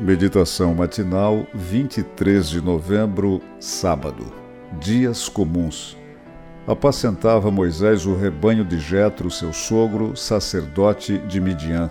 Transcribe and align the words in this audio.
Meditação 0.00 0.74
matinal, 0.74 1.46
23 1.54 2.50
de 2.50 2.60
novembro, 2.60 3.40
sábado. 3.58 4.30
Dias 4.78 5.26
comuns. 5.26 5.96
Apacentava 6.66 7.50
Moisés 7.50 8.04
o 8.04 8.14
rebanho 8.14 8.62
de 8.62 8.78
Jetro, 8.78 9.30
seu 9.30 9.54
sogro, 9.54 10.14
sacerdote 10.14 11.16
de 11.20 11.40
Midian, 11.40 11.90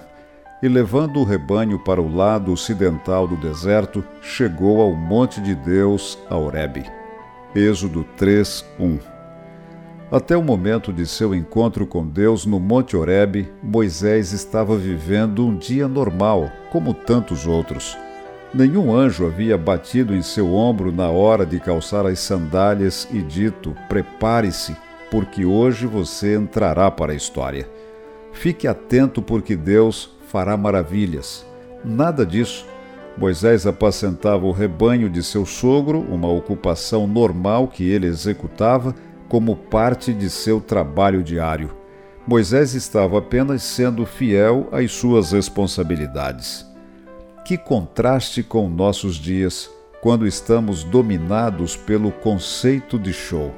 e 0.62 0.68
levando 0.68 1.20
o 1.20 1.24
rebanho 1.24 1.80
para 1.80 2.02
o 2.02 2.16
lado 2.16 2.52
ocidental 2.52 3.28
do 3.28 3.38
deserto, 3.38 4.04
chegou 4.22 4.82
ao 4.82 4.94
monte 4.94 5.42
de 5.42 5.56
Deus, 5.56 6.20
a 6.30 6.38
Horebe. 6.38 6.86
Êxodo 7.56 8.04
3, 8.16 8.64
1. 8.80 9.15
Até 10.16 10.38
o 10.38 10.42
momento 10.42 10.94
de 10.94 11.06
seu 11.06 11.36
encontro 11.36 11.86
com 11.86 12.08
Deus 12.08 12.46
no 12.46 12.58
Monte 12.58 12.96
Horebe, 12.96 13.52
Moisés 13.62 14.32
estava 14.32 14.78
vivendo 14.78 15.46
um 15.46 15.58
dia 15.58 15.90
normal, 15.90 16.50
como 16.72 16.94
tantos 16.94 17.46
outros. 17.46 17.98
Nenhum 18.54 18.96
anjo 18.96 19.26
havia 19.26 19.58
batido 19.58 20.16
em 20.16 20.22
seu 20.22 20.54
ombro 20.54 20.90
na 20.90 21.10
hora 21.10 21.46
de 21.46 21.60
calçar 21.60 22.06
as 22.06 22.20
sandálias 22.20 23.06
e 23.12 23.22
dito: 23.22 23.76
Prepare-se, 23.90 24.74
porque 25.12 25.44
hoje 25.44 25.86
você 25.86 26.38
entrará 26.38 26.90
para 26.90 27.12
a 27.12 27.16
história. 27.18 27.70
Fique 28.32 28.70
atento, 28.70 29.22
porque 29.22 29.54
Deus 29.54 30.16
fará 30.30 30.56
maravilhas. 30.56 31.46
Nada 31.84 32.26
disso. 32.26 32.66
Moisés 33.18 33.68
apacentava 33.68 34.46
o 34.46 34.54
rebanho 34.54 35.10
de 35.10 35.22
seu 35.22 35.46
sogro, 35.46 36.00
uma 36.10 36.32
ocupação 36.32 37.06
normal 37.06 37.68
que 37.68 37.84
ele 37.84 38.08
executava 38.08 38.96
como 39.28 39.56
parte 39.56 40.14
de 40.14 40.30
seu 40.30 40.62
trabalho 40.62 41.24
diário. 41.24 41.76
Moisés 42.28 42.74
estava 42.74 43.20
apenas 43.20 43.64
sendo 43.64 44.06
fiel 44.06 44.68
às 44.72 44.92
suas 44.92 45.32
responsabilidades. 45.32 46.66
Que 47.46 47.58
contraste 47.58 48.42
com 48.42 48.68
nossos 48.68 49.18
dias, 49.18 49.70
quando 50.02 50.26
estamos 50.26 50.84
dominados 50.84 51.76
pelo 51.78 52.12
conceito 52.12 52.98
de 52.98 53.14
show. 53.14 53.54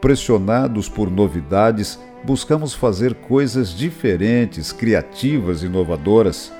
Pressionados 0.00 0.88
por 0.88 1.10
novidades, 1.10 1.98
buscamos 2.24 2.74
fazer 2.74 3.14
coisas 3.14 3.70
diferentes, 3.70 4.72
criativas, 4.72 5.62
inovadoras, 5.62 6.52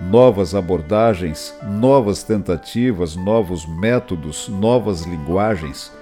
novas 0.00 0.54
abordagens, 0.54 1.54
novas 1.62 2.22
tentativas, 2.22 3.16
novos 3.16 3.66
métodos, 3.66 4.48
novas 4.48 5.06
linguagens 5.06 5.92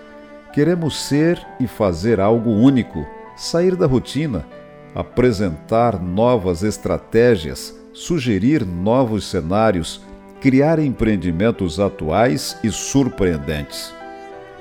Queremos 0.59 0.99
ser 1.07 1.41
e 1.61 1.69
fazer 1.69 2.19
algo 2.19 2.51
único, 2.51 3.07
sair 3.37 3.77
da 3.77 3.87
rotina, 3.87 4.45
apresentar 4.93 6.03
novas 6.03 6.65
estratégias, 6.65 7.73
sugerir 7.93 8.67
novos 8.67 9.31
cenários, 9.31 10.03
criar 10.41 10.81
empreendimentos 10.81 11.79
atuais 11.79 12.59
e 12.65 12.73
surpreendentes. 12.73 13.95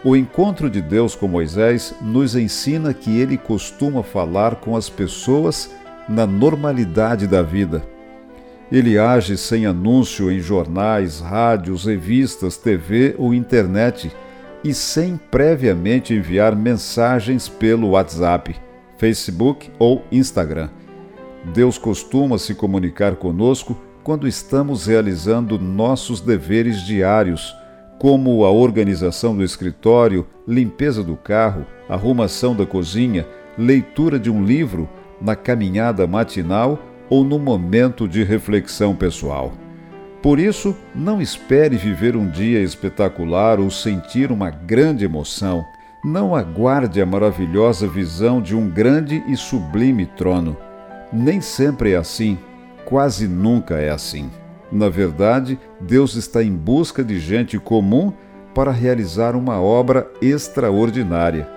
O 0.06 0.16
encontro 0.16 0.70
de 0.70 0.84
Deus 0.84 1.16
com 1.16 1.28
Moisés 1.28 1.95
nos 2.00 2.36
ensina 2.36 2.94
que 2.94 3.20
ele 3.20 3.36
costuma 3.36 4.03
falar 4.03 4.58
com 4.58 4.75
as 4.75 4.88
pessoas 4.92 5.72
na 6.08 6.28
normalidade 6.28 7.25
da 7.25 7.42
vida. 7.42 7.81
Ele 8.72 9.00
age 9.00 9.36
sem 9.36 9.66
anúncio 9.66 10.31
em 10.31 10.40
jornais, 10.42 11.20
rádios, 11.20 11.86
revistas, 11.86 12.56
TV 12.56 13.16
ou 13.18 13.34
internet 13.34 14.12
e 14.68 14.73
sem 14.73 15.16
previamente 15.16 16.14
enviar 16.14 16.54
mensagens 16.54 17.48
pelo 17.48 17.92
WhatsApp, 17.92 18.54
Facebook 18.98 19.72
ou 19.80 20.04
Instagram. 20.12 20.70
Deus 21.54 21.78
costuma 21.78 22.38
se 22.38 22.54
comunicar 22.54 23.16
conosco 23.16 23.80
quando 24.04 24.28
estamos 24.28 24.86
realizando 24.86 25.58
nossos 25.58 26.19
deveres 26.19 26.81
diários, 26.81 27.56
como 27.97 28.44
a 28.44 28.52
organização 28.52 29.34
do 29.34 29.41
escritório, 29.41 30.28
limpeza 30.46 31.02
do 31.02 31.16
carro, 31.16 31.66
arrumação 31.88 32.53
da 32.53 32.66
cozinha, 32.66 33.25
leitura 33.58 34.20
de 34.20 34.30
um 34.30 34.44
livro, 34.44 34.90
na 35.22 35.34
caminhada 35.34 36.06
matinal 36.06 36.78
ou 37.09 37.24
no 37.24 37.40
momento 37.40 38.06
de 38.06 38.22
reflexão 38.22 38.94
pessoal. 38.94 39.53
Por 40.28 40.40
isso, 40.40 40.76
não 40.94 41.22
espere 41.22 41.78
viver 41.78 42.18
um 42.18 42.30
dia 42.30 42.62
espetacular 42.62 43.62
ou 43.62 43.72
sentir 43.72 44.30
uma 44.30 44.50
grande 44.50 45.06
emoção. 45.06 45.66
Não 46.04 46.36
aguarde 46.36 47.02
a 47.02 47.06
maravilhosa 47.06 47.88
visão 47.88 48.42
de 48.42 48.54
um 48.54 48.70
grande 48.70 49.24
e 49.26 49.38
sublime 49.38 50.06
trono. 50.06 50.58
Nem 51.14 51.40
sempre 51.40 51.94
é 51.94 51.96
assim, 51.96 52.38
quase 52.84 53.26
nunca 53.26 53.76
é 53.76 53.90
assim. 53.90 54.30
Na 54.70 54.90
verdade, 54.90 55.58
Deus 55.80 56.16
está 56.16 56.44
em 56.44 56.52
busca 56.52 57.06
de 57.06 57.18
gente 57.20 57.58
comum 57.58 58.12
para 58.54 58.70
realizar 58.70 59.34
uma 59.34 59.62
obra 59.62 60.12
extraordinária. 60.22 61.48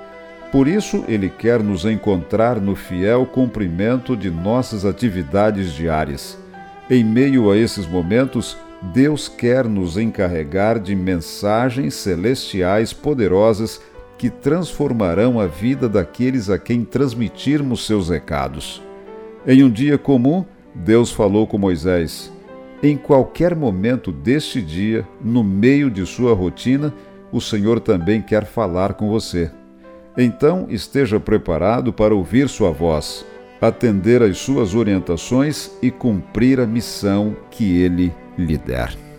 Por 0.52 0.68
isso, 0.68 1.04
Ele 1.08 1.28
quer 1.28 1.60
nos 1.60 1.84
encontrar 1.84 2.60
no 2.60 2.76
fiel 2.76 3.26
cumprimento 3.26 4.16
de 4.16 4.30
nossas 4.30 4.84
atividades 4.84 5.72
diárias. 5.72 6.38
Em 6.90 7.04
meio 7.04 7.52
a 7.52 7.56
esses 7.56 7.86
momentos, 7.86 8.58
Deus 8.92 9.28
quer 9.28 9.68
nos 9.68 9.96
encarregar 9.96 10.80
de 10.80 10.96
mensagens 10.96 11.94
celestiais 11.94 12.92
poderosas 12.92 13.80
que 14.18 14.28
transformarão 14.28 15.38
a 15.38 15.46
vida 15.46 15.88
daqueles 15.88 16.50
a 16.50 16.58
quem 16.58 16.84
transmitirmos 16.84 17.86
seus 17.86 18.08
recados. 18.08 18.82
Em 19.46 19.62
um 19.62 19.70
dia 19.70 19.96
comum, 19.96 20.44
Deus 20.74 21.12
falou 21.12 21.46
com 21.46 21.56
Moisés. 21.56 22.32
Em 22.82 22.96
qualquer 22.96 23.54
momento 23.54 24.10
deste 24.10 24.60
dia, 24.60 25.06
no 25.20 25.44
meio 25.44 25.92
de 25.92 26.04
sua 26.04 26.34
rotina, 26.34 26.92
o 27.30 27.40
Senhor 27.40 27.78
também 27.78 28.20
quer 28.20 28.44
falar 28.44 28.94
com 28.94 29.08
você. 29.08 29.48
Então, 30.18 30.66
esteja 30.68 31.20
preparado 31.20 31.92
para 31.92 32.12
ouvir 32.12 32.48
sua 32.48 32.72
voz 32.72 33.24
atender 33.60 34.22
às 34.22 34.38
suas 34.38 34.74
orientações 34.74 35.70
e 35.82 35.90
cumprir 35.90 36.60
a 36.60 36.66
missão 36.66 37.36
que 37.50 37.78
ele 37.78 38.12
lhe 38.38 38.56
der. 38.56 39.09